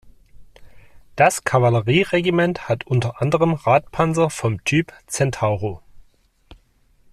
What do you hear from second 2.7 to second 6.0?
unter anderem Radpanzer vom Typ „Centauro“.